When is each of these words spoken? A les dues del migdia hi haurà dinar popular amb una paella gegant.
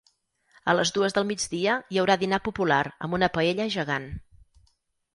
A 0.71 0.73
les 0.79 0.91
dues 0.95 1.15
del 1.17 1.27
migdia 1.33 1.77
hi 1.97 2.01
haurà 2.05 2.17
dinar 2.23 2.41
popular 2.49 2.83
amb 3.07 3.21
una 3.21 3.33
paella 3.39 3.71
gegant. 3.81 4.13